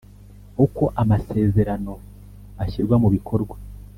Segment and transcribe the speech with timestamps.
[0.65, 1.93] uko amasezerano
[2.63, 3.55] ashyirwa mu bikorwa